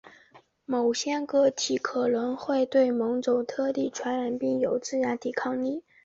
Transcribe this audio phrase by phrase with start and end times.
[0.65, 5.83] 某些个体可能会对某种特定传染病有自然抵抗力。